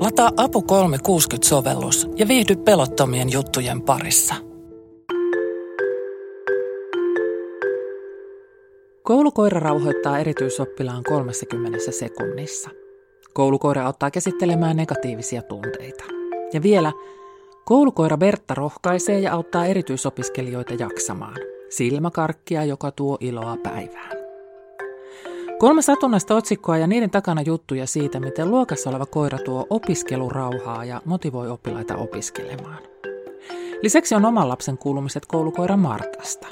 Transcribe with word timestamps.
Lataa 0.00 0.30
Apu 0.36 0.60
360-sovellus 0.60 2.08
ja 2.16 2.28
viihdy 2.28 2.56
pelottomien 2.56 3.32
juttujen 3.32 3.82
parissa. 3.82 4.34
Koulukoira 9.02 9.60
rauhoittaa 9.60 10.18
erityisoppilaan 10.18 11.02
30 11.02 11.78
sekunnissa. 11.90 12.70
Koulukoira 13.34 13.86
auttaa 13.86 14.10
käsittelemään 14.10 14.76
negatiivisia 14.76 15.42
tunteita. 15.42 16.04
Ja 16.52 16.62
vielä, 16.62 16.92
koulukoira 17.64 18.16
Bertta 18.16 18.54
rohkaisee 18.54 19.20
ja 19.20 19.32
auttaa 19.32 19.66
erityisopiskelijoita 19.66 20.74
jaksamaan. 20.74 21.36
Silmäkarkkia, 21.68 22.64
joka 22.64 22.90
tuo 22.90 23.18
iloa 23.20 23.56
päivään. 23.62 24.19
Kolme 25.60 25.82
satunnaista 25.82 26.34
otsikkoa 26.36 26.78
ja 26.78 26.86
niiden 26.86 27.10
takana 27.10 27.42
juttuja 27.42 27.86
siitä, 27.86 28.20
miten 28.20 28.50
luokassa 28.50 28.90
oleva 28.90 29.06
koira 29.06 29.38
tuo 29.38 29.66
opiskelurauhaa 29.70 30.84
ja 30.84 31.02
motivoi 31.04 31.48
oppilaita 31.48 31.96
opiskelemaan. 31.96 32.78
Lisäksi 33.82 34.14
on 34.14 34.24
oman 34.24 34.48
lapsen 34.48 34.78
kuulumiset 34.78 35.26
koulukoira 35.26 35.76
Martasta. 35.76 36.46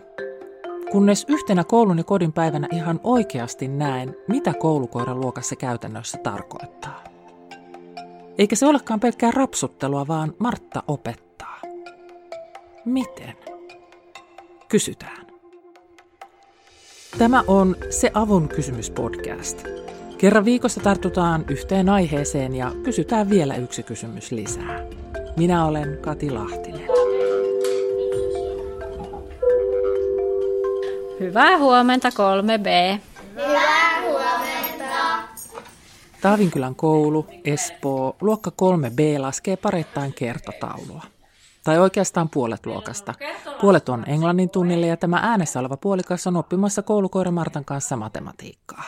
Kunnes 0.90 1.26
yhtenä 1.28 1.64
koulun 1.64 1.98
ja 1.98 2.04
kodin 2.04 2.32
päivänä 2.32 2.68
ihan 2.72 3.00
oikeasti 3.04 3.68
näen, 3.68 4.16
mitä 4.26 4.54
koulukoira 4.54 5.14
luokassa 5.14 5.56
käytännössä 5.56 6.18
tarkoittaa. 6.18 7.04
Eikä 8.38 8.56
se 8.56 8.66
olekaan 8.66 9.00
pelkkää 9.00 9.30
rapsuttelua, 9.30 10.08
vaan 10.08 10.34
Martta 10.38 10.82
opettaa. 10.88 11.60
Miten? 12.84 13.34
Kysytään. 14.68 15.27
Tämä 17.18 17.44
on 17.46 17.76
Se 17.90 18.10
avun 18.14 18.48
kysymys 18.48 18.90
podcast. 18.90 19.62
Kerran 20.18 20.44
viikossa 20.44 20.80
tartutaan 20.80 21.44
yhteen 21.48 21.88
aiheeseen 21.88 22.54
ja 22.54 22.72
kysytään 22.82 23.30
vielä 23.30 23.56
yksi 23.56 23.82
kysymys 23.82 24.32
lisää. 24.32 24.86
Minä 25.36 25.64
olen 25.64 25.98
Kati 26.00 26.30
Lahtinen. 26.30 26.88
Hyvää 31.20 31.58
huomenta 31.58 32.08
3B. 32.08 32.98
Hyvää 33.34 34.02
huomenta. 34.02 35.28
Taavinkylän 36.20 36.74
koulu, 36.74 37.26
Espoo, 37.44 38.16
luokka 38.20 38.52
3B 38.62 39.20
laskee 39.20 39.56
pareittain 39.56 40.12
kertotaulua 40.12 41.17
tai 41.68 41.78
oikeastaan 41.78 42.28
puolet 42.28 42.66
luokasta. 42.66 43.14
Puolet 43.60 43.88
on 43.88 44.04
englannin 44.06 44.50
tunnille 44.50 44.86
ja 44.86 44.96
tämä 44.96 45.20
äänessä 45.22 45.60
oleva 45.60 45.76
puolikas 45.76 46.26
on 46.26 46.36
oppimassa 46.36 46.82
koulukoira 46.82 47.30
Martan 47.30 47.64
kanssa 47.64 47.96
matematiikkaa. 47.96 48.84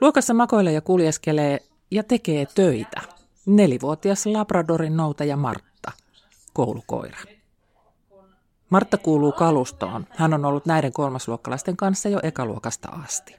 Luokassa 0.00 0.34
makoilee 0.34 0.72
ja 0.72 0.80
kuljeskelee 0.80 1.58
ja 1.90 2.02
tekee 2.02 2.46
töitä. 2.54 3.00
Nelivuotias 3.46 4.26
Labradorin 4.26 4.96
noutaja 4.96 5.36
Martta, 5.36 5.92
koulukoira. 6.52 7.18
Martta 8.70 8.98
kuuluu 8.98 9.32
kalustoon. 9.32 10.06
Hän 10.10 10.34
on 10.34 10.44
ollut 10.44 10.66
näiden 10.66 10.92
kolmasluokkalaisten 10.92 11.76
kanssa 11.76 12.08
jo 12.08 12.20
ekaluokasta 12.22 12.88
asti. 12.88 13.36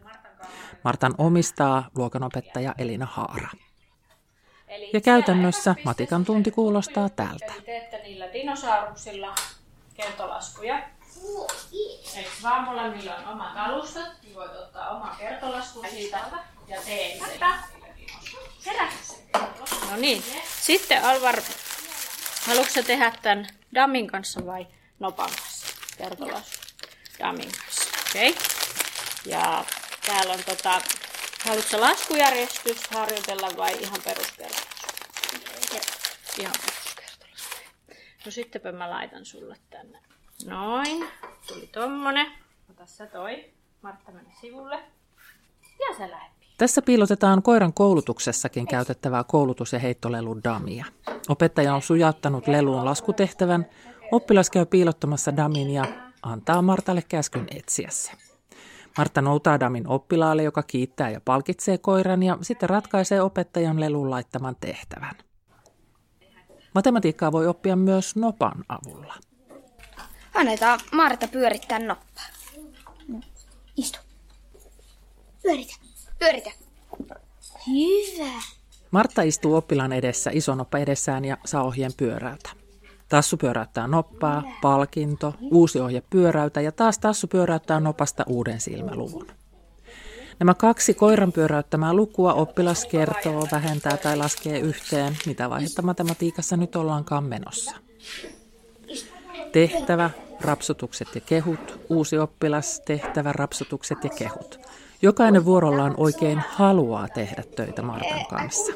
Martan 0.84 1.16
omistaa 1.18 1.90
luokanopettaja 1.96 2.76
Elina 2.78 3.06
Haara. 3.06 3.50
Ja 4.94 5.02
käytännössä 5.02 5.76
matikan 5.84 6.26
tunti 6.26 6.52
kuulostaa 6.52 7.10
tältä. 7.10 7.54
Teette 7.66 8.02
niillä 8.04 8.34
dinosauruksilla 8.34 9.36
kertolaskuja. 9.94 10.82
Eikö 12.16 12.30
vaan 12.44 12.64
molemmilla 12.64 13.16
on 13.16 13.28
omat 13.28 13.52
alustat, 13.56 14.08
niin 14.24 14.36
voit 14.36 14.52
ottaa 14.52 14.90
oman 14.90 15.18
kertolaskun 15.18 15.86
siitä 15.90 16.20
ja 16.68 16.82
teet 16.86 17.22
sen. 18.60 18.90
No 19.90 19.98
niin. 19.98 20.24
Sitten 20.62 21.04
Alvar, 21.04 21.42
haluatko 22.48 22.84
tehdä 22.88 23.14
tämän 23.22 23.48
Damin 23.76 24.08
kanssa 24.08 24.46
vai 24.46 24.68
Nopan 25.00 25.30
kanssa? 25.30 25.68
Kertolasku 25.98 26.58
Damin 27.20 27.52
kanssa. 27.52 27.90
Okei. 28.10 28.30
Okay. 28.30 28.42
Ja 29.26 29.66
täällä 30.06 30.34
on 30.34 30.44
tota, 30.46 30.82
haluatko 31.46 31.82
laskujärjestys 31.82 32.88
harjoitella 32.92 33.50
vai 33.58 33.78
ihan 33.82 34.02
peruskertolasku? 34.04 34.69
Ihan. 36.40 36.54
No 38.26 38.32
sittenpä 38.32 38.72
mä 38.72 38.90
laitan 38.90 39.26
sulle 39.26 39.58
tänne. 39.70 40.00
Noin. 40.46 41.08
Tuli 41.48 41.68
tommonen. 41.68 42.32
Ota 42.70 42.86
sä 42.86 43.06
toi. 43.06 43.46
Martta 43.82 44.12
meni 44.12 44.30
sivulle. 44.42 44.76
Ja 45.80 45.98
sä 45.98 46.10
lähet. 46.10 46.32
Tässä 46.58 46.82
piilotetaan 46.82 47.44
koiran 47.44 47.74
koulutuksessakin 47.74 48.68
käytettävää 48.68 49.24
koulutus- 49.24 49.74
ja 49.74 49.80
heittolelun 49.80 50.44
damia. 50.44 50.86
Opettaja 51.30 51.76
on 51.76 51.82
sujauttanut 51.82 52.48
leluun 52.48 52.86
laskutehtävän, 52.86 53.66
oppilas 54.12 54.50
käy 54.50 54.66
piilottamassa 54.66 55.36
damin 55.38 55.70
ja 55.70 55.86
antaa 56.22 56.62
Martalle 56.62 57.04
käskyn 57.10 57.48
etsiä 57.52 57.90
se. 57.92 58.12
Martta 58.98 59.22
noutaa 59.22 59.60
damin 59.60 59.88
oppilaalle, 59.88 60.44
joka 60.44 60.64
kiittää 60.64 61.10
ja 61.10 61.22
palkitsee 61.22 61.78
koiran 61.78 62.24
ja 62.24 62.38
sitten 62.42 62.70
ratkaisee 62.70 63.22
opettajan 63.22 63.80
lelun 63.80 64.10
laittaman 64.10 64.56
tehtävän. 64.62 65.16
Matematiikkaa 66.76 67.32
voi 67.32 67.48
oppia 67.48 67.76
myös 67.76 68.16
nopan 68.16 68.66
avulla. 68.70 69.16
Annetaan 70.34 70.80
Marta 70.92 71.28
pyörittää 71.28 71.80
noppaa. 71.80 72.24
Istu. 73.78 74.00
Pyöritä. 75.44 75.76
Pyöritä. 76.20 76.52
Hyvä. 77.68 78.42
Martta 78.92 79.22
istuu 79.22 79.56
oppilaan 79.56 79.94
edessä, 79.94 80.32
iso 80.34 80.56
noppa 80.56 80.78
edessään 80.78 81.26
ja 81.26 81.38
saa 81.46 81.64
ohjeen 81.64 81.92
pyöräytä. 81.98 82.50
Tassu 83.10 83.38
pyöräyttää 83.38 83.88
noppaa, 83.88 84.44
palkinto, 84.62 85.34
uusi 85.52 85.80
ohje 85.80 86.04
pyöräytä 86.10 86.62
ja 86.62 86.72
taas 86.72 87.00
tassu 87.00 87.28
pyöräyttää 87.28 87.80
nopasta 87.80 88.24
uuden 88.28 88.62
silmäluvun. 88.62 89.28
Nämä 90.40 90.54
kaksi 90.54 90.94
koiran 90.94 91.32
pyöräyttämää 91.32 91.94
lukua 91.94 92.34
oppilas 92.34 92.86
kertoo, 92.86 93.48
vähentää 93.52 93.98
tai 93.98 94.18
laskee 94.18 94.60
yhteen, 94.60 95.18
mitä 95.26 95.50
vaihetta 95.50 95.82
matematiikassa 95.82 96.58
nyt 96.58 96.76
ollaankaan 96.76 97.24
menossa. 97.24 97.76
Tehtävä, 99.52 100.10
rapsutukset 100.42 101.08
ja 101.16 101.22
kehut, 101.22 101.80
uusi 101.90 102.18
oppilas, 102.18 102.82
tehtävä, 102.86 103.34
rapsutukset 103.34 104.04
ja 104.04 104.10
kehut. 104.10 104.60
Jokainen 105.02 105.46
vuorollaan 105.46 105.94
oikein 105.98 106.44
haluaa 106.50 107.08
tehdä 107.08 107.44
töitä 107.56 107.82
Martan 107.82 108.26
kanssa. 108.26 108.74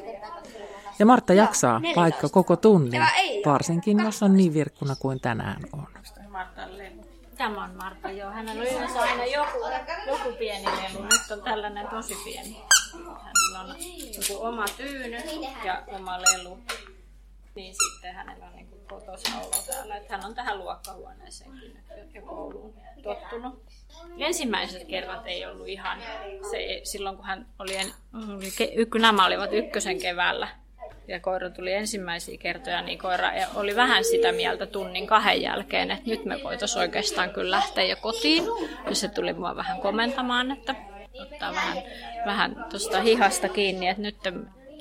Ja 0.99 1.05
Martta 1.05 1.33
jaksaa 1.33 1.81
vaikka 1.95 2.29
koko 2.29 2.55
tunnin, 2.55 3.05
varsinkin 3.45 3.99
jos 3.99 4.23
on 4.23 4.37
niin 4.37 4.53
virkkuna 4.53 4.95
kuin 4.95 5.19
tänään 5.19 5.61
on. 5.73 5.87
Tämä 7.43 7.63
on 7.63 7.75
Marta, 7.75 8.11
joo. 8.11 8.31
Hänellä 8.31 8.61
on 8.61 8.67
yleensä 8.67 9.01
aina 9.01 9.25
joku, 9.25 9.57
joku 10.07 10.33
pieni 10.37 10.65
lelu. 10.65 11.03
Nyt 11.03 11.31
on 11.31 11.41
tällainen 11.41 11.87
tosi 11.87 12.15
pieni. 12.23 12.61
Hänellä 12.93 13.59
on 13.59 13.75
joku 14.17 14.45
oma 14.45 14.65
tyyny 14.77 15.17
ja 15.63 15.83
oma 15.87 16.21
lelu. 16.21 16.59
Niin 17.55 17.75
sitten 17.75 18.15
hänellä 18.15 18.45
on 18.45 18.55
niin 18.55 18.69
kotosa 18.89 19.37
olo 19.37 19.63
täällä. 19.67 19.95
Että 19.95 20.17
hän 20.17 20.25
on 20.25 20.35
tähän 20.35 20.59
luokkahuoneeseenkin 20.59 21.79
ja 22.13 22.21
kouluun 22.21 22.73
tottunut. 23.03 23.63
Ensimmäiset 24.17 24.87
kerrat 24.87 25.27
ei 25.27 25.45
ollut 25.45 25.67
ihan 25.67 25.99
se, 26.51 26.81
silloin 26.83 27.15
kun 27.15 27.25
hän 27.25 27.47
oli, 27.59 27.77
oli 28.13 29.01
nämä 29.01 29.25
olivat 29.25 29.53
ykkösen 29.53 29.99
keväällä 29.99 30.62
ja 31.07 31.19
koira 31.19 31.49
tuli 31.49 31.73
ensimmäisiä 31.73 32.37
kertoja, 32.37 32.81
niin 32.81 32.99
koira 32.99 33.31
oli 33.55 33.75
vähän 33.75 34.03
sitä 34.03 34.31
mieltä 34.31 34.65
tunnin 34.65 35.07
kahden 35.07 35.41
jälkeen, 35.41 35.91
että 35.91 36.09
nyt 36.09 36.25
me 36.25 36.39
voitaisiin 36.43 36.81
oikeastaan 36.81 37.29
kyllä 37.29 37.51
lähteä 37.51 37.83
jo 37.83 37.95
kotiin. 37.95 38.43
Ja 38.89 38.95
se 38.95 39.07
tuli 39.07 39.33
mua 39.33 39.55
vähän 39.55 39.81
komentamaan, 39.81 40.51
että 40.51 40.75
ottaa 41.21 41.53
vähän, 41.53 41.77
vähän 42.25 42.65
tuosta 42.69 43.01
hihasta 43.01 43.49
kiinni, 43.49 43.87
että 43.87 44.01
nyt 44.01 44.17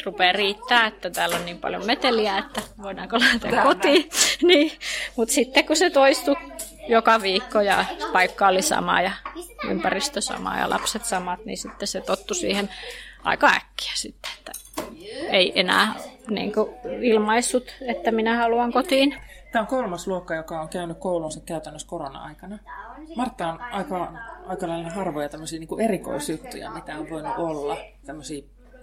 rupeaa 0.05 0.33
riittää, 0.33 0.87
että 0.87 1.11
täällä 1.11 1.37
on 1.37 1.45
niin 1.45 1.59
paljon 1.59 1.87
meteliä, 1.87 2.39
että 2.39 2.63
voidaanko 2.83 3.21
lähteä 3.21 3.63
kotiin. 3.63 4.11
niin, 4.49 4.73
Mutta 5.17 5.35
sitten 5.35 5.67
kun 5.67 5.77
se 5.77 5.91
toistui 5.91 6.37
joka 6.89 7.23
viikko 7.23 7.61
ja 7.61 7.85
paikka 8.13 8.49
oli 8.49 8.63
sama 8.63 9.03
ja 9.03 9.13
ympäristö 9.71 10.21
sama 10.21 10.59
ja 10.59 10.71
lapset 10.71 11.05
samat, 11.05 11.45
niin 11.45 11.59
sitten 11.59 11.89
se 11.89 12.01
tottu 12.01 12.35
siihen 12.35 12.71
aika 13.25 13.47
äkkiä 13.47 13.93
sitten, 13.95 14.31
että 14.39 14.53
ei 15.31 15.61
enää 15.61 15.95
niin 16.35 16.53
kuin, 16.53 16.71
ilmaissut, 17.01 17.75
että 17.81 18.11
minä 18.11 18.37
haluan 18.37 18.73
kotiin. 18.73 19.15
Tämä 19.53 19.61
on 19.61 19.67
kolmas 19.67 20.07
luokka, 20.07 20.35
joka 20.35 20.61
on 20.61 20.69
käynyt 20.69 20.99
koulunsa 20.99 21.41
käytännössä 21.41 21.89
korona-aikana. 21.89 22.59
Martta 23.17 23.53
on 23.53 23.61
aika, 23.61 24.13
aika 24.47 24.69
lailla 24.69 24.91
harvoja 24.91 25.29
tämmöisiä 25.29 25.59
niin 25.59 25.81
erikoisjuttuja, 25.81 26.71
mitä 26.71 26.99
on 26.99 27.11
voinut 27.11 27.39
olla. 27.39 27.77
Tämmöisiä 28.07 28.43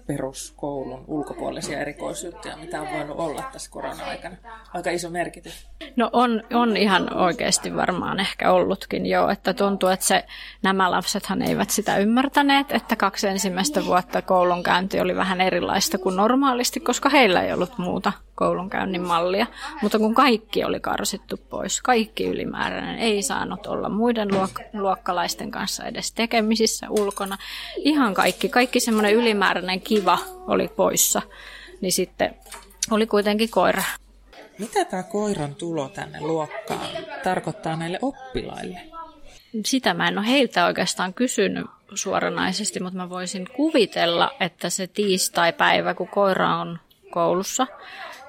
peruskoulun 0.09 1.03
ulkopuolisia 1.07 1.79
erikoisjuttuja, 1.79 2.57
mitä 2.57 2.81
on 2.81 2.87
voinut 2.93 3.19
olla 3.19 3.43
tässä 3.53 3.71
korona-aikana? 3.71 4.35
Aika 4.73 4.89
iso 4.89 5.09
merkitys. 5.09 5.67
No 5.95 6.09
on, 6.13 6.43
on 6.53 6.77
ihan 6.77 7.17
oikeasti 7.17 7.75
varmaan 7.75 8.19
ehkä 8.19 8.51
ollutkin 8.51 9.05
jo, 9.05 9.29
että 9.29 9.53
tuntuu, 9.53 9.89
että 9.89 10.05
se, 10.05 10.25
nämä 10.63 10.91
lapsethan 10.91 11.41
eivät 11.41 11.69
sitä 11.69 11.97
ymmärtäneet, 11.97 12.71
että 12.71 12.95
kaksi 12.95 13.27
ensimmäistä 13.27 13.85
vuotta 13.85 14.21
koulunkäynti 14.21 14.99
oli 14.99 15.15
vähän 15.15 15.41
erilaista 15.41 15.97
kuin 15.97 16.15
normaalisti, 16.15 16.79
koska 16.79 17.09
heillä 17.09 17.41
ei 17.41 17.53
ollut 17.53 17.77
muuta 17.77 18.11
koulunkäynnin 18.39 19.01
mallia. 19.01 19.47
Mutta 19.81 19.99
kun 19.99 20.15
kaikki 20.15 20.63
oli 20.63 20.79
karsittu 20.79 21.39
pois, 21.49 21.81
kaikki 21.81 22.25
ylimääräinen 22.25 22.99
ei 22.99 23.21
saanut 23.21 23.67
olla 23.67 23.89
muiden 23.89 24.31
luok- 24.31 24.63
luokkalaisten 24.73 25.51
kanssa 25.51 25.85
edes 25.85 26.11
tekemisissä 26.11 26.87
ulkona. 26.89 27.37
Ihan 27.77 28.13
kaikki, 28.13 28.49
kaikki 28.49 28.79
semmoinen 28.79 29.13
ylimääräinen 29.13 29.81
kiva 29.81 30.17
oli 30.47 30.67
poissa, 30.67 31.21
niin 31.81 31.91
sitten 31.91 32.35
oli 32.91 33.05
kuitenkin 33.07 33.49
koira. 33.49 33.83
Mitä 34.59 34.85
tämä 34.85 35.03
koiran 35.03 35.55
tulo 35.55 35.89
tänne 35.89 36.21
luokkaan 36.21 36.87
tarkoittaa 37.23 37.75
näille 37.75 37.99
oppilaille? 38.01 38.81
Sitä 39.65 39.93
mä 39.93 40.07
en 40.07 40.17
ole 40.17 40.27
heiltä 40.27 40.65
oikeastaan 40.65 41.13
kysynyt 41.13 41.65
suoranaisesti, 41.93 42.79
mutta 42.79 42.97
mä 42.97 43.09
voisin 43.09 43.47
kuvitella, 43.55 44.31
että 44.39 44.69
se 44.69 44.87
tiistai-päivä, 44.87 45.93
kun 45.93 46.07
koira 46.07 46.57
on 46.57 46.79
koulussa 47.11 47.67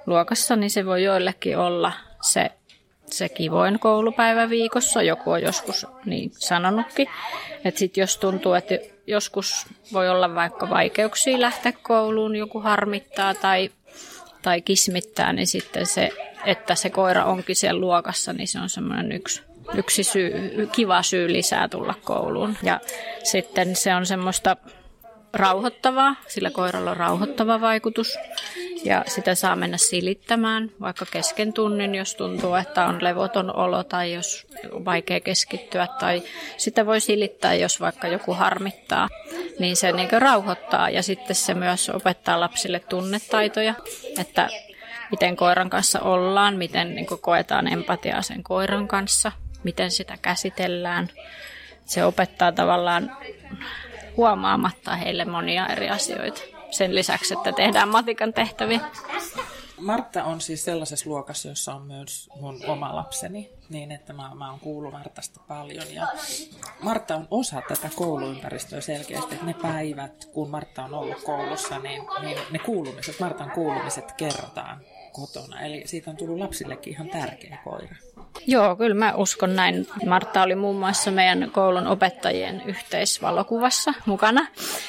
luokassa, 0.07 0.57
niin 0.57 0.71
se 0.71 0.87
voi 0.87 1.05
joillekin 1.05 1.59
olla 1.59 1.93
se, 2.23 2.51
se 3.07 3.29
kivoin 3.29 3.79
koulupäivä 3.79 4.51
viikossa. 4.51 5.03
Joku 5.03 5.31
on 5.31 5.43
joskus 5.43 5.87
niin 6.05 6.31
sanonutkin. 6.39 7.09
Että 7.65 7.79
sitten 7.79 8.03
jos 8.03 8.17
tuntuu, 8.17 8.55
että 8.55 8.79
joskus 9.07 9.67
voi 9.93 10.09
olla 10.09 10.35
vaikka 10.35 10.71
vaikeuksia 10.71 11.41
lähteä 11.41 11.73
kouluun, 11.83 12.37
joku 12.37 12.61
harmittaa 12.61 13.35
tai 13.35 13.71
tai 14.43 14.63
kismittää, 14.63 15.33
niin 15.33 15.47
sitten 15.47 15.87
se, 15.87 16.11
että 16.45 16.75
se 16.75 16.91
koira 16.91 17.25
onkin 17.25 17.57
siellä 17.57 17.81
luokassa, 17.81 18.33
niin 18.33 18.49
se 18.49 18.59
on 18.59 18.69
semmoinen 18.69 19.13
yksi, 19.13 19.43
yksi 19.75 20.05
syy, 20.05 20.33
kiva 20.73 21.03
syy 21.03 21.33
lisää 21.33 21.69
tulla 21.69 21.95
kouluun. 22.05 22.57
Ja 22.63 22.81
sitten 23.23 23.77
se 23.77 23.95
on 23.95 24.07
semmoista 24.07 24.57
rauhoittavaa, 25.33 26.17
sillä 26.29 26.51
koiralla 26.51 26.91
on 26.91 26.97
rauhoittava 26.97 27.61
vaikutus. 27.61 28.19
Ja 28.85 29.05
sitä 29.07 29.35
saa 29.35 29.57
mennä 29.57 29.77
silittämään 29.77 30.71
vaikka 30.81 31.07
kesken 31.11 31.53
tunnin, 31.53 31.95
jos 31.95 32.15
tuntuu, 32.15 32.55
että 32.55 32.87
on 32.87 33.05
levoton 33.05 33.57
olo 33.57 33.85
tai 33.85 34.13
jos 34.13 34.47
on 34.73 34.85
vaikea 34.85 35.21
keskittyä. 35.21 35.89
Tai 36.01 36.23
sitä 36.57 36.87
voi 36.87 37.01
silittää, 37.01 37.55
jos 37.55 37.81
vaikka 37.81 38.09
joku 38.09 38.35
harmittaa. 38.35 39.09
Niin 39.59 39.77
se 39.77 39.93
niin 39.93 40.09
rauhoittaa 40.19 40.91
ja 40.91 41.03
sitten 41.03 41.37
se 41.37 41.55
myös 41.55 41.91
opettaa 41.91 42.41
lapsille 42.41 42.81
tunnetaitoja, 42.81 43.75
että 44.19 44.49
miten 45.11 45.37
koiran 45.37 45.71
kanssa 45.71 46.01
ollaan, 46.01 46.57
miten 46.57 46.95
niin 46.95 47.07
koetaan 47.21 47.73
empatiaa 47.73 48.23
sen 48.23 48.43
koiran 48.43 48.89
kanssa, 48.89 49.33
miten 49.63 49.91
sitä 49.91 50.19
käsitellään. 50.23 51.09
Se 51.85 52.05
opettaa 52.05 52.53
tavallaan 52.53 53.17
huomaamatta 54.21 54.97
heille 54.97 55.25
monia 55.25 55.67
eri 55.67 55.89
asioita 55.89 56.41
sen 56.71 56.95
lisäksi, 56.95 57.35
että 57.35 57.53
tehdään 57.53 57.89
matikan 57.89 58.33
tehtäviä. 58.33 58.81
Martta 59.79 60.25
on 60.25 60.41
siis 60.41 60.65
sellaisessa 60.65 61.11
luokassa, 61.11 61.49
jossa 61.49 61.75
on 61.75 61.83
myös 61.83 62.29
mun 62.41 62.61
oma 62.67 62.97
lapseni, 62.97 63.51
niin 63.69 63.93
että 63.93 64.13
mä, 64.13 64.31
mä 64.35 64.51
oon 64.51 64.61
kuullut 64.61 64.93
Martasta 64.93 65.41
paljon. 65.49 65.95
Ja 65.95 66.07
Martta 66.83 67.17
on 67.17 67.29
osa 67.31 67.63
tätä 67.69 67.91
kouluympäristöä 67.97 68.81
selkeästi, 68.81 69.35
että 69.35 69.47
ne 69.47 69.55
päivät, 69.63 70.29
kun 70.33 70.51
Martta 70.51 70.85
on 70.85 70.95
ollut 70.95 71.23
koulussa, 71.25 71.79
niin, 71.79 72.03
niin 72.21 72.39
ne 72.51 72.59
kuulumiset, 72.59 73.21
Martan 73.21 73.51
kuulumiset 73.51 74.13
kerrotaan 74.13 74.81
kotona. 75.13 75.61
Eli 75.61 75.83
siitä 75.87 76.11
on 76.11 76.17
tullut 76.17 76.39
lapsillekin 76.39 76.93
ihan 76.93 77.09
tärkeä 77.09 77.59
koira. 77.65 77.97
Joo, 78.47 78.77
kyllä 78.77 78.95
mä 78.95 79.13
uskon 79.17 79.57
näin. 79.57 79.87
Martta 80.07 80.43
oli 80.43 80.55
muun 80.55 80.79
muassa 80.79 81.11
meidän 81.11 81.51
koulun 81.53 81.87
opettajien 81.87 82.63
yhteisvalokuvassa 82.67 83.95
mukana. 84.07 84.47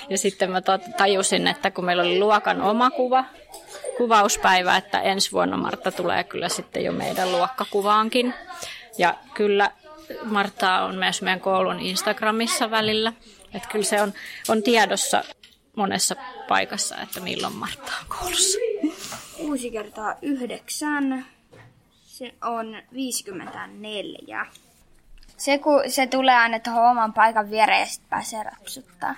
Ja 0.09 0.17
sitten 0.17 0.51
mä 0.51 0.61
tajusin, 0.97 1.47
että 1.47 1.71
kun 1.71 1.85
meillä 1.85 2.03
oli 2.03 2.19
luokan 2.19 2.61
oma 2.61 2.91
kuva, 2.91 3.25
kuvauspäivä, 3.97 4.77
että 4.77 5.01
ensi 5.01 5.31
vuonna 5.31 5.57
Martta 5.57 5.91
tulee 5.91 6.23
kyllä 6.23 6.49
sitten 6.49 6.83
jo 6.83 6.91
meidän 6.91 7.31
luokkakuvaankin. 7.31 8.33
Ja 8.97 9.15
kyllä 9.33 9.71
Martta 10.23 10.81
on 10.81 10.95
myös 10.95 11.21
meidän 11.21 11.39
koulun 11.39 11.79
Instagramissa 11.79 12.71
välillä. 12.71 13.13
Että 13.53 13.69
kyllä 13.71 13.85
se 13.85 14.01
on, 14.01 14.13
on 14.49 14.63
tiedossa 14.63 15.23
monessa 15.75 16.15
paikassa, 16.47 16.95
että 17.01 17.19
milloin 17.19 17.55
Martta 17.55 17.91
on 18.01 18.17
koulussa. 18.19 18.57
6 19.37 19.71
kertaa 19.71 20.15
9, 20.21 21.25
se 22.21 22.33
on 22.41 22.77
54. 22.93 24.45
Se, 25.37 25.57
kun 25.57 25.81
se 25.87 26.07
tulee 26.07 26.35
aina 26.35 26.59
tuohon 26.59 26.91
oman 26.91 27.13
paikan 27.13 27.49
viereen 27.49 27.79
ja 27.79 27.85
sitten 27.85 28.09
pääsee 28.09 28.43
rapsuttaa. 28.43 29.15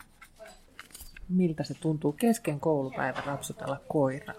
Miltä 1.30 1.64
se 1.64 1.74
tuntuu 1.74 2.12
kesken 2.12 2.60
koulupäivän 2.60 3.24
rapsutella 3.26 3.80
koiraa? 3.88 4.36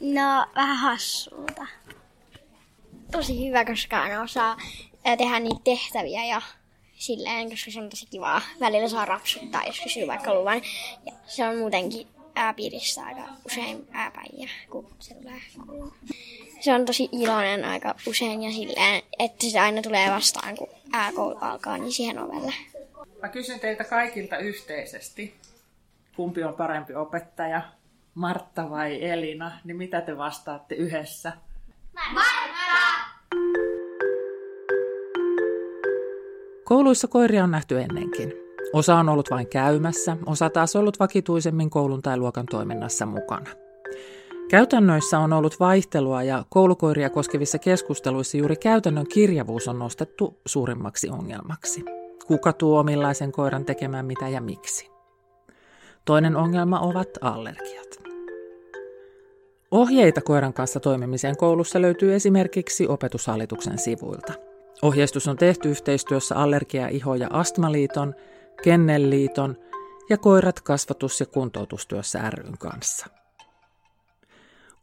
No, 0.00 0.46
vähän 0.54 0.76
hassulta. 0.76 1.66
Tosi 3.12 3.48
hyvä, 3.48 3.64
koska 3.64 4.02
aina 4.02 4.22
osaa 4.22 4.56
tehdä 5.18 5.40
niitä 5.40 5.60
tehtäviä 5.64 6.24
ja 6.24 6.42
silleen, 6.94 7.50
koska 7.50 7.70
se 7.70 7.80
on 7.80 7.90
tosi 7.90 8.06
kivaa. 8.06 8.40
Välillä 8.60 8.88
saa 8.88 9.04
rapsuttaa, 9.04 9.64
jos 9.66 9.80
kysyy 9.80 10.06
vaikka 10.06 10.34
luvan. 10.34 10.62
Ja 11.06 11.12
se 11.26 11.48
on 11.48 11.56
muutenkin 11.58 12.08
ääpiirissä 12.34 13.04
aika 13.04 13.28
usein 13.46 13.88
ääpäiviä, 13.92 14.48
kun 14.70 14.88
se 14.98 15.14
tulee 15.14 15.40
kouluun. 15.66 15.92
Se 16.60 16.74
on 16.74 16.84
tosi 16.84 17.08
iloinen 17.12 17.64
aika 17.64 17.94
usein 18.06 18.42
ja 18.42 18.52
silleen, 18.52 19.02
että 19.18 19.46
se 19.46 19.60
aina 19.60 19.82
tulee 19.82 20.10
vastaan, 20.10 20.56
kun 20.56 20.68
ääkoulu 20.92 21.38
alkaa, 21.40 21.78
niin 21.78 21.92
siihen 21.92 22.18
ovelle. 22.18 22.52
Mä 23.22 23.28
kysyn 23.28 23.60
teiltä 23.60 23.84
kaikilta 23.84 24.38
yhteisesti, 24.38 25.34
kumpi 26.16 26.44
on 26.44 26.54
parempi 26.54 26.94
opettaja, 26.94 27.62
Martta 28.14 28.70
vai 28.70 29.04
Elina, 29.04 29.52
niin 29.64 29.76
mitä 29.76 30.00
te 30.00 30.18
vastaatte 30.18 30.74
yhdessä? 30.74 31.32
Martta! 32.12 32.46
Kouluissa 36.64 37.08
koiria 37.08 37.44
on 37.44 37.50
nähty 37.50 37.80
ennenkin. 37.80 38.32
Osa 38.72 38.94
on 38.94 39.08
ollut 39.08 39.30
vain 39.30 39.46
käymässä, 39.48 40.16
osa 40.26 40.50
taas 40.50 40.76
ollut 40.76 41.00
vakituisemmin 41.00 41.70
koulun 41.70 42.02
tai 42.02 42.16
luokan 42.16 42.46
toiminnassa 42.46 43.06
mukana. 43.06 43.50
Käytännöissä 44.48 45.18
on 45.18 45.32
ollut 45.32 45.60
vaihtelua 45.60 46.22
ja 46.22 46.44
koulukoiria 46.48 47.10
koskevissa 47.10 47.58
keskusteluissa 47.58 48.36
juuri 48.36 48.56
käytännön 48.56 49.06
kirjavuus 49.06 49.68
on 49.68 49.78
nostettu 49.78 50.40
suurimmaksi 50.46 51.08
ongelmaksi. 51.08 51.84
Kuka 52.26 52.52
tuo 52.52 52.82
millaisen 52.82 53.32
koiran 53.32 53.64
tekemään 53.64 54.06
mitä 54.06 54.28
ja 54.28 54.40
miksi? 54.40 54.90
Toinen 56.04 56.36
ongelma 56.36 56.80
ovat 56.80 57.08
allergiat. 57.20 57.86
Ohjeita 59.70 60.20
koiran 60.20 60.52
kanssa 60.52 60.80
toimimiseen 60.80 61.36
koulussa 61.36 61.82
löytyy 61.82 62.14
esimerkiksi 62.14 62.88
opetushallituksen 62.88 63.78
sivuilta. 63.78 64.32
Ohjeistus 64.82 65.28
on 65.28 65.36
tehty 65.36 65.70
yhteistyössä 65.70 66.34
Allergia-, 66.34 66.88
Iho- 66.88 67.14
ja 67.14 67.28
Astmaliiton, 67.30 68.14
Kennelliiton 68.62 69.56
ja 70.10 70.18
Koirat 70.18 70.60
kasvatus- 70.60 71.20
ja 71.20 71.26
kuntoutustyössä 71.26 72.30
ryn 72.30 72.58
kanssa. 72.58 73.15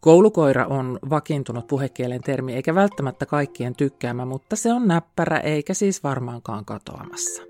Koulukoira 0.04 0.66
on 0.66 1.00
vakiintunut 1.10 1.68
puhekielen 1.68 2.22
termi 2.22 2.54
eikä 2.54 2.76
välttämättä 2.76 3.26
kaikkien 3.26 3.76
tykkäämä, 3.76 4.26
mutta 4.26 4.56
se 4.56 4.74
on 4.74 4.88
näppärä 4.88 5.40
eikä 5.40 5.74
siis 5.74 6.04
varmaankaan 6.04 6.66
katoamassa. 6.66 7.44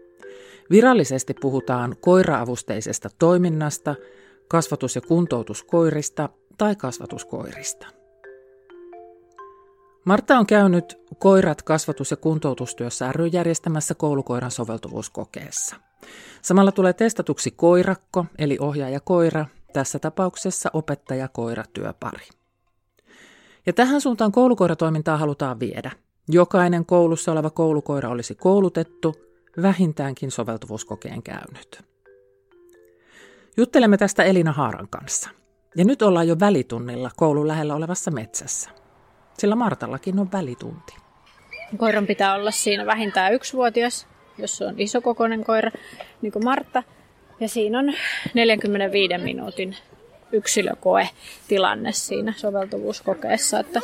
Virallisesti 0.69 1.33
puhutaan 1.41 1.95
koiraavusteisesta 2.01 3.10
toiminnasta, 3.19 3.95
kasvatus- 4.48 4.95
ja 4.95 5.01
kuntoutuskoirista 5.01 6.29
tai 6.57 6.75
kasvatuskoirista. 6.75 7.88
Martta 10.05 10.39
on 10.39 10.45
käynyt 10.45 10.98
Koirat 11.19 11.62
kasvatus- 11.62 12.12
ja 12.12 12.17
kuntoutustyössä 12.17 13.12
ry 13.12 13.27
järjestämässä 13.27 13.95
koulukoiran 13.95 14.51
soveltuvuuskokeessa. 14.51 15.75
Samalla 16.41 16.72
tulee 16.72 16.93
testatuksi 16.93 17.51
koirakko, 17.51 18.25
eli 18.38 18.57
ohjaaja 18.60 19.00
koira, 19.00 19.45
tässä 19.74 20.00
tapauksessa 20.00 20.69
opettaja-koira-työpari. 20.74 22.42
Ja 23.65 23.74
tähän 23.74 24.01
suuntaan 24.01 24.32
koulukoiratoimintaa 24.32 25.17
halutaan 25.17 25.60
viedä. 25.60 25.91
Jokainen 26.27 26.86
koulussa 26.86 27.32
oleva 27.32 27.50
koulukoira 27.50 28.10
olisi 28.10 28.36
koulutettu, 28.36 29.15
vähintäänkin 29.62 30.32
soveltuvuuskokeen 30.32 31.24
käynyt. 31.24 31.84
Juttelemme 33.58 33.98
tästä 33.98 34.24
Elina 34.24 34.51
Haaran 34.51 34.88
kanssa. 34.89 35.29
Ja 35.75 35.86
nyt 35.86 36.01
ollaan 36.01 36.27
jo 36.27 36.39
välitunnilla 36.39 37.12
koulun 37.15 37.48
lähellä 37.48 37.75
olevassa 37.75 38.12
metsässä. 38.12 38.70
Sillä 39.38 39.55
Martallakin 39.55 40.20
on 40.20 40.32
välitunti. 40.32 40.96
Koiran 41.77 42.08
pitää 42.08 42.36
olla 42.36 42.51
siinä 42.51 42.86
vähintään 42.86 43.34
yksivuotias, 43.34 44.08
jos 44.38 44.58
se 44.58 44.65
on 44.65 44.74
isokokoinen 44.77 45.43
koira, 45.43 45.72
niin 46.22 46.32
kuin 46.32 46.46
Martta. 46.46 46.84
Ja 47.39 47.50
siinä 47.50 47.79
on 47.79 47.93
45 48.34 49.17
minuutin 49.17 49.75
yksilökoe 50.33 51.09
tilanne 51.47 51.91
siinä 51.91 52.33
soveltuvuuskokeessa, 52.37 53.59
että 53.59 53.79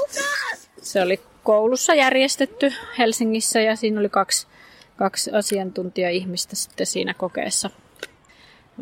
se 0.82 1.02
oli 1.02 1.20
koulussa 1.44 1.96
järjestetty 1.96 2.74
Helsingissä 2.98 3.62
ja 3.62 3.76
siinä 3.76 4.00
oli 4.00 4.10
kaksi, 4.10 4.48
kaksi 4.96 5.32
asiantuntija-ihmistä 5.32 6.56
sitten 6.56 6.86
siinä 6.86 7.14
kokeessa 7.14 7.70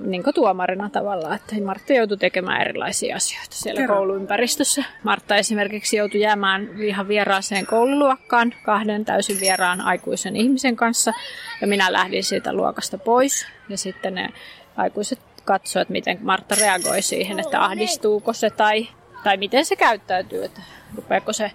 niin 0.05 0.23
tuomarina 0.35 0.89
tavallaan, 0.89 1.35
että 1.35 1.55
Martta 1.65 1.93
joutui 1.93 2.17
tekemään 2.17 2.61
erilaisia 2.61 3.15
asioita 3.15 3.55
siellä 3.55 3.81
Kerro. 3.81 3.95
kouluympäristössä. 3.95 4.83
Martta 5.03 5.35
esimerkiksi 5.35 5.97
joutui 5.97 6.21
jäämään 6.21 6.81
ihan 6.81 7.07
vieraaseen 7.07 7.65
koululuokkaan 7.65 8.53
kahden 8.65 9.05
täysin 9.05 9.39
vieraan 9.39 9.81
aikuisen 9.81 10.35
ihmisen 10.35 10.75
kanssa. 10.75 11.13
Ja 11.61 11.67
minä 11.67 11.93
lähdin 11.93 12.23
siitä 12.23 12.53
luokasta 12.53 12.97
pois 12.97 13.47
ja 13.69 13.77
sitten 13.77 14.15
ne 14.15 14.29
aikuiset 14.77 15.19
katsoivat, 15.47 15.89
miten 15.89 16.19
Martta 16.21 16.55
reagoi 16.55 17.01
siihen, 17.01 17.39
että 17.39 17.63
ahdistuuko 17.63 18.33
se 18.33 18.49
tai, 18.49 18.87
tai 19.23 19.37
miten 19.37 19.65
se 19.65 19.75
käyttäytyy, 19.75 20.43
että 20.43 20.61
rupeako 20.95 21.33
se 21.33 21.51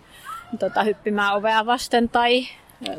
tota, 0.58 0.82
hyppimään 0.82 1.34
ovea 1.34 1.66
vasten 1.66 2.08
tai 2.08 2.46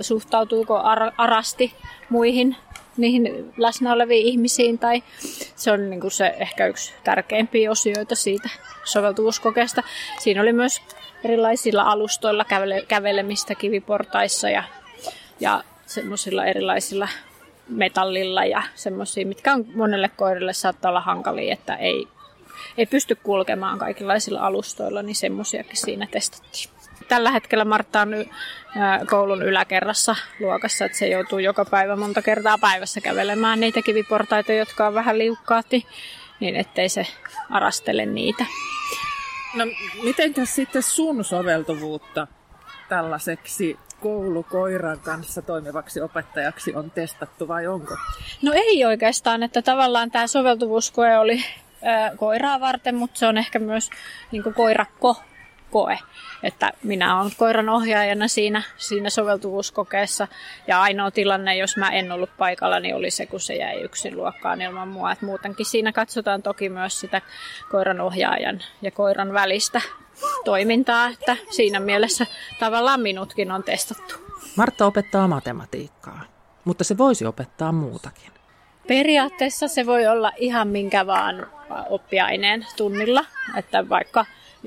suhtautuuko 0.01 0.77
ar- 0.77 1.11
arasti 1.17 1.73
muihin 2.09 2.55
niihin 2.97 3.53
läsnä 3.57 3.93
oleviin 3.93 4.25
ihmisiin. 4.27 4.79
Tai 4.79 5.03
se 5.55 5.71
on 5.71 5.89
niin 5.89 6.01
kuin 6.01 6.11
se 6.11 6.35
ehkä 6.39 6.67
yksi 6.67 6.93
tärkeimpiä 7.03 7.71
osioita 7.71 8.15
siitä 8.15 8.49
soveltuvuuskokeesta. 8.83 9.83
Siinä 10.19 10.41
oli 10.41 10.53
myös 10.53 10.81
erilaisilla 11.23 11.83
alustoilla 11.83 12.43
kävele- 12.43 12.85
kävelemistä 12.87 13.55
kiviportaissa 13.55 14.49
ja, 14.49 14.63
ja 15.39 15.63
semmoisilla 15.85 16.45
erilaisilla 16.45 17.07
metallilla 17.69 18.45
ja 18.45 18.63
semmoisia, 18.75 19.25
mitkä 19.25 19.53
on 19.53 19.65
monelle 19.75 20.09
koirille 20.15 20.53
saattaa 20.53 20.89
olla 20.89 21.01
hankalia, 21.01 21.53
että 21.53 21.75
ei, 21.75 22.07
ei 22.77 22.85
pysty 22.85 23.15
kulkemaan 23.15 23.79
kaikenlaisilla 23.79 24.39
alustoilla, 24.39 25.01
niin 25.01 25.15
semmoisiakin 25.15 25.77
siinä 25.77 26.07
testattiin. 26.11 26.69
Tällä 27.07 27.31
hetkellä 27.31 27.65
Martta 27.65 28.01
on 28.01 28.13
koulun 29.09 29.43
yläkerrassa 29.43 30.15
luokassa, 30.39 30.85
että 30.85 30.97
se 30.97 31.07
joutuu 31.07 31.39
joka 31.39 31.65
päivä 31.65 31.95
monta 31.95 32.21
kertaa 32.21 32.57
päivässä 32.57 33.01
kävelemään 33.01 33.59
niitä 33.59 33.81
kiviportaita, 33.81 34.53
jotka 34.53 34.87
on 34.87 34.93
vähän 34.93 35.17
liukkaati, 35.17 35.87
niin 36.39 36.55
ettei 36.55 36.89
se 36.89 37.07
arastele 37.49 38.05
niitä. 38.05 38.45
No 39.55 39.65
mitenkäs 40.03 40.55
sitten 40.55 40.83
sun 40.83 41.23
soveltuvuutta 41.23 42.27
tällaiseksi 42.89 43.77
koulukoiran 44.03 44.99
kanssa 44.99 45.41
toimivaksi 45.41 46.01
opettajaksi 46.01 46.75
on 46.75 46.91
testattu 46.91 47.47
vai 47.47 47.67
onko? 47.67 47.97
No 48.41 48.51
ei 48.55 48.85
oikeastaan, 48.85 49.43
että 49.43 49.61
tavallaan 49.61 50.11
tämä 50.11 50.27
soveltuvuuskoe 50.27 51.17
oli 51.17 51.43
koiraa 52.17 52.59
varten, 52.59 52.95
mutta 52.95 53.19
se 53.19 53.27
on 53.27 53.37
ehkä 53.37 53.59
myös 53.59 53.89
niin 54.31 54.43
koirakko 54.55 55.15
koe. 55.73 55.99
Että 56.43 56.71
minä 56.83 57.21
olen 57.21 57.31
koiran 57.37 57.69
ohjaajana 57.69 58.27
siinä, 58.27 58.63
siinä 58.77 59.09
soveltuvuuskokeessa. 59.09 60.27
Ja 60.67 60.81
ainoa 60.81 61.11
tilanne, 61.11 61.57
jos 61.57 61.77
mä 61.77 61.89
en 61.89 62.11
ollut 62.11 62.37
paikalla, 62.37 62.79
niin 62.79 62.95
oli 62.95 63.11
se, 63.11 63.25
kun 63.25 63.39
se 63.39 63.55
jäi 63.55 63.81
yksin 63.81 64.17
luokkaan 64.17 64.61
ilman 64.61 64.87
mua. 64.87 65.11
Et 65.11 65.21
muutenkin 65.21 65.65
siinä 65.65 65.91
katsotaan 65.91 66.43
toki 66.43 66.69
myös 66.69 66.99
sitä 66.99 67.21
koiran 67.71 68.01
ohjaajan 68.01 68.59
ja 68.81 68.91
koiran 68.91 69.33
välistä 69.33 69.81
toimintaa, 70.45 71.07
että 71.07 71.37
siinä 71.49 71.79
mielessä 71.79 72.25
tavallaan 72.59 73.01
minutkin 73.01 73.51
on 73.51 73.63
testattu. 73.63 74.15
Martta 74.55 74.85
opettaa 74.85 75.27
matematiikkaa, 75.27 76.21
mutta 76.65 76.83
se 76.83 76.97
voisi 76.97 77.25
opettaa 77.25 77.71
muutakin. 77.71 78.31
Periaatteessa 78.87 79.67
se 79.67 79.85
voi 79.85 80.07
olla 80.07 80.31
ihan 80.37 80.67
minkä 80.67 81.07
vaan 81.07 81.47
oppiaineen 81.89 82.65
tunnilla, 82.77 83.25
että 83.57 83.89
vaikka 83.89 84.25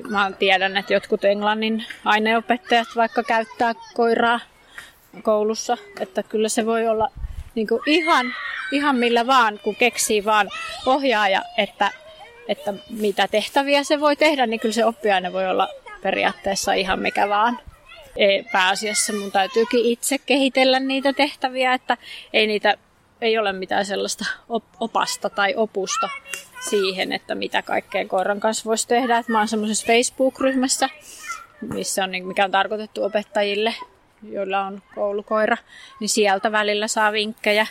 Mä 0.09 0.33
tiedän, 0.39 0.77
että 0.77 0.95
jotkut 0.95 1.25
englannin 1.25 1.85
aineopettajat 2.05 2.89
vaikka 2.97 3.23
käyttää 3.23 3.75
koiraa 3.95 4.41
koulussa, 5.23 5.77
että 6.01 6.23
kyllä 6.23 6.49
se 6.49 6.67
voi 6.67 6.89
olla 6.89 7.11
niin 7.55 7.67
kuin 7.67 7.81
ihan, 7.87 8.35
ihan 8.73 8.97
millä 8.97 9.27
vaan, 9.27 9.61
kun 9.65 9.77
keksii 9.77 10.25
vaan 10.25 10.51
ohjaaja, 10.87 11.43
että, 11.59 11.91
että 12.49 12.75
mitä 12.91 13.29
tehtäviä 13.29 13.85
se 13.85 14.01
voi 14.01 14.17
tehdä, 14.17 14.47
niin 14.47 14.61
kyllä 14.61 14.73
se 14.73 14.85
oppiaine 14.85 15.33
voi 15.33 15.49
olla 15.49 15.69
periaatteessa 16.03 16.73
ihan 16.73 17.01
mikä 17.01 17.29
vaan. 17.29 17.59
Pääasiassa 18.53 19.13
mun 19.13 19.33
täytyykin 19.33 19.85
itse 19.85 20.19
kehitellä 20.19 20.81
niitä 20.81 21.13
tehtäviä, 21.13 21.75
että 21.75 21.97
ei 22.33 22.47
niitä 22.47 22.79
ei 23.21 23.39
ole 23.39 23.53
mitään 23.53 23.87
sellaista 23.87 24.25
opasta 24.81 25.31
tai 25.31 25.55
opusta 25.57 26.09
siihen, 26.71 27.13
että 27.13 27.35
mitä 27.35 27.63
kaikkea 27.63 28.09
koiran 28.09 28.41
kanssa 28.41 28.65
voisi 28.65 28.89
tehdä. 28.89 29.19
Että 29.19 29.33
mä 29.33 29.39
oon 29.39 29.49
semmoisessa 29.49 29.87
Facebook-ryhmässä, 29.87 30.89
missä 31.61 32.05
on, 32.05 32.11
mikä 32.25 32.45
on 32.45 32.51
tarkoitettu 32.51 33.05
opettajille, 33.05 33.75
joilla 34.23 34.67
on 34.67 34.83
koulukoira, 34.95 35.57
niin 36.01 36.09
sieltä 36.09 36.53
välillä 36.53 36.89
saa 36.89 37.13
vinkkejä. 37.13 37.67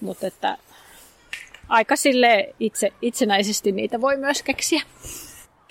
Mutta 0.00 0.26
että 0.26 0.58
aika 1.68 1.96
sille 1.96 2.54
itse, 2.60 2.92
itsenäisesti 3.02 3.72
niitä 3.72 4.00
voi 4.00 4.16
myös 4.16 4.42
keksiä. 4.42 4.82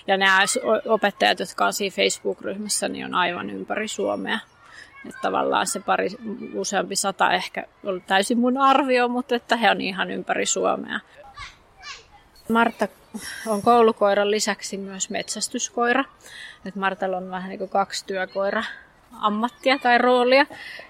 Ja 0.08 0.18
nämä 0.18 0.40
opettajat, 0.86 1.40
jotka 1.40 1.66
on 1.66 1.74
siinä 1.74 1.96
Facebook-ryhmässä, 1.96 2.88
niin 2.88 3.06
on 3.06 3.16
aivan 3.16 3.50
ympäri 3.50 3.88
Suomea. 3.88 4.40
Että 5.06 5.20
tavallaan 5.22 5.68
se 5.68 5.80
pari, 5.80 6.10
useampi 6.54 6.96
sata 6.96 7.32
ehkä 7.32 7.64
on 7.84 8.02
täysin 8.08 8.40
mun 8.40 8.58
arvio, 8.58 9.08
mutta 9.08 9.36
että 9.36 9.56
he 9.56 9.72
on 9.72 9.82
ihan 9.82 10.12
ympäri 10.12 10.46
Suomea. 10.46 11.00
Martta 12.50 12.88
on 13.48 13.62
koulukoiran 13.62 14.32
lisäksi 14.32 14.78
myös 14.78 15.10
metsästyskoira. 15.10 16.06
Et 16.66 16.76
Martalla 16.76 17.18
on 17.18 17.32
vähän 17.32 17.50
niin 17.50 17.60
kuin 17.60 17.70
kaksi 17.70 18.06
työkoira 18.06 18.64
ammattia 19.22 19.80
tai 19.80 19.98
roolia. 19.98 20.46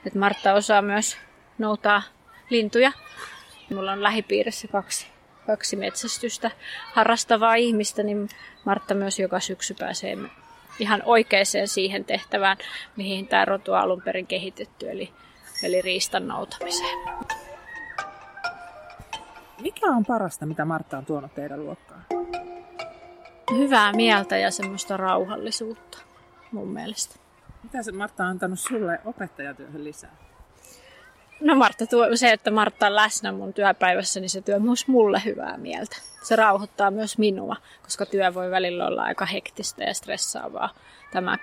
Et 0.06 0.16
Martta 0.16 0.54
osaa 0.54 0.82
myös 0.82 1.18
noutaa 1.58 2.02
lintuja. 2.50 2.92
Mulla 3.70 3.92
on 3.92 4.04
lähipiirissä 4.04 4.68
kaksi, 4.68 5.08
kaksi 5.48 5.76
metsästystä 5.76 6.52
harrastavaa 6.94 7.56
ihmistä, 7.56 8.04
niin 8.04 8.30
Martta 8.66 8.94
myös 8.94 9.20
joka 9.20 9.40
syksy 9.40 9.76
pääsee 9.80 10.18
ihan 10.80 11.02
oikeaan 11.06 11.46
siihen 11.66 12.06
tehtävään, 12.06 12.58
mihin 12.96 13.28
tämä 13.28 13.46
rotu 13.46 13.74
on 13.74 13.80
alun 13.80 14.02
perin 14.02 14.28
kehitetty, 14.28 14.92
eli, 14.92 15.14
eli 15.64 15.82
riistan 15.82 16.28
noutamiseen. 16.28 17.00
Mikä 19.62 19.86
on 19.86 20.06
parasta, 20.06 20.46
mitä 20.46 20.66
Martta 20.66 20.98
on 20.98 21.06
tuonut 21.06 21.34
teidän 21.34 21.66
luokkaan? 21.66 22.06
Hyvää 23.58 23.94
mieltä 23.94 24.38
ja 24.38 24.52
semmoista 24.52 24.98
rauhallisuutta 24.98 25.98
mun 26.52 26.68
mielestä. 26.68 27.16
Mitä 27.64 27.84
se 27.84 27.92
Martta 27.92 28.24
on 28.24 28.30
antanut 28.30 28.60
sulle 28.60 29.00
opettajatyöhön 29.06 29.84
lisää? 29.84 30.29
No 31.42 31.56
Martta 31.56 31.88
tuo, 31.88 32.06
se, 32.16 32.32
että 32.32 32.52
Martta 32.52 32.88
on 32.88 32.96
läsnä 32.96 33.32
mun 33.32 33.54
työpäivässä, 33.54 34.20
niin 34.20 34.30
se 34.30 34.42
työ 34.42 34.60
myös 34.60 34.88
mulle 34.88 35.22
hyvää 35.26 35.58
mieltä. 35.58 35.98
Se 36.24 36.36
rauhoittaa 36.36 36.92
myös 36.92 37.18
minua, 37.18 37.56
koska 37.84 38.06
työ 38.06 38.34
voi 38.34 38.52
välillä 38.52 38.88
olla 38.88 39.04
aika 39.04 39.26
hektistä 39.26 39.84
ja 39.84 39.94
stressaavaa. 39.94 40.70
Tämä 41.12 41.38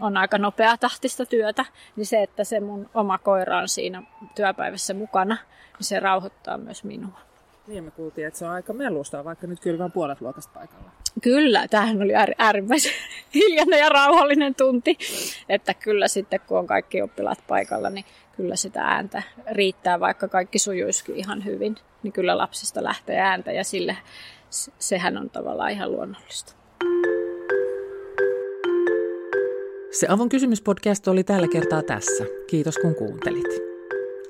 on 0.00 0.16
aika 0.16 0.38
nopea 0.38 0.76
tahtista 0.76 1.26
työtä, 1.26 1.64
niin 1.96 2.06
se, 2.06 2.22
että 2.22 2.44
se 2.44 2.60
mun 2.60 2.90
oma 2.94 3.18
koira 3.18 3.58
on 3.58 3.68
siinä 3.68 4.02
työpäivässä 4.34 4.94
mukana, 4.94 5.36
niin 5.78 5.86
se 5.86 6.00
rauhoittaa 6.00 6.58
myös 6.58 6.84
minua. 6.84 7.18
Niin 7.66 7.84
me 7.84 7.90
kuultiin, 7.90 8.26
että 8.26 8.38
se 8.38 8.44
on 8.44 8.50
aika 8.50 8.72
melusta, 8.72 9.24
vaikka 9.24 9.46
nyt 9.46 9.60
kyllä 9.60 9.78
vain 9.78 9.92
puolet 9.92 10.20
luokasta 10.20 10.52
paikalla. 10.54 10.90
Kyllä, 11.22 11.68
tämähän 11.68 12.02
oli 12.02 12.12
äärimmäisen 12.38 12.92
hiljainen 13.34 13.78
ja 13.78 13.88
rauhallinen 13.88 14.54
tunti. 14.54 14.98
Että 15.48 15.74
kyllä 15.74 16.08
sitten, 16.08 16.40
kun 16.46 16.58
on 16.58 16.66
kaikki 16.66 17.02
oppilaat 17.02 17.38
paikalla, 17.48 17.90
niin 17.90 18.04
kyllä 18.36 18.56
sitä 18.56 18.82
ääntä 18.82 19.22
riittää, 19.50 20.00
vaikka 20.00 20.28
kaikki 20.28 20.58
sujuisikin 20.58 21.16
ihan 21.16 21.44
hyvin. 21.44 21.76
Niin 22.02 22.12
kyllä 22.12 22.38
lapsista 22.38 22.84
lähtee 22.84 23.18
ääntä 23.18 23.52
ja 23.52 23.64
sille 23.64 23.96
sehän 24.78 25.16
on 25.16 25.30
tavallaan 25.30 25.70
ihan 25.70 25.92
luonnollista. 25.92 26.52
Se 29.90 30.06
Avun 30.08 30.28
kysymyspodcast 30.28 31.08
oli 31.08 31.24
tällä 31.24 31.48
kertaa 31.48 31.82
tässä. 31.82 32.24
Kiitos 32.46 32.78
kun 32.78 32.94
kuuntelit. 32.94 33.62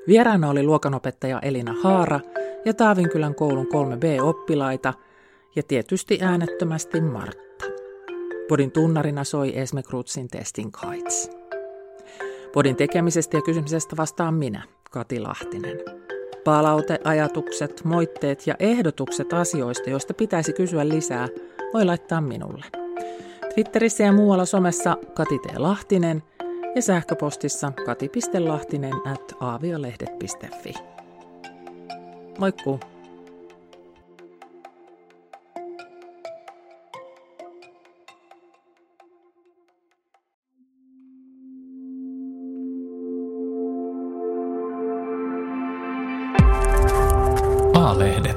Vieraana 0.08 0.50
oli 0.50 0.62
luokanopettaja 0.62 1.40
Elina 1.42 1.74
Haara– 1.82 2.20
ja 2.66 2.74
Taavinkylän 2.74 3.34
koulun 3.34 3.66
3B-oppilaita 3.66 4.92
ja 5.56 5.62
tietysti 5.62 6.18
äänettömästi 6.22 7.00
Martta. 7.00 7.64
Podin 8.48 8.72
tunnarina 8.72 9.24
soi 9.24 9.58
Esme 9.58 9.82
Krutsin 9.82 10.28
Testing 10.28 10.70
Heights. 10.82 11.35
Podin 12.56 12.76
tekemisestä 12.76 13.36
ja 13.36 13.42
kysymisestä 13.42 13.96
vastaan 13.96 14.34
minä, 14.34 14.62
Kati 14.90 15.20
Lahtinen. 15.20 15.80
Palaute, 16.44 16.98
ajatukset, 17.04 17.84
moitteet 17.84 18.46
ja 18.46 18.54
ehdotukset 18.58 19.32
asioista, 19.32 19.90
joista 19.90 20.14
pitäisi 20.14 20.52
kysyä 20.52 20.88
lisää, 20.88 21.28
voi 21.74 21.84
laittaa 21.84 22.20
minulle. 22.20 22.64
Twitterissä 23.54 24.04
ja 24.04 24.12
muualla 24.12 24.44
somessa 24.44 24.96
Kati 25.14 25.38
T. 25.38 25.58
Lahtinen 25.58 26.22
ja 26.74 26.82
sähköpostissa 26.82 27.72
kati.lahtinen 27.86 28.94
at 29.06 29.32
aaviolehdet.fi. 29.40 30.74
Moikkuu! 32.38 32.80
vädret. 47.98 48.35